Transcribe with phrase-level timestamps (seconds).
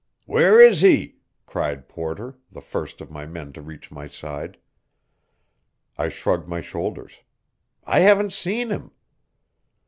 [0.25, 4.57] "Where is he?" cried Porter, the first of my men to reach my side.
[5.95, 7.19] I shrugged my shoulders.
[7.83, 8.93] "I haven't seen him."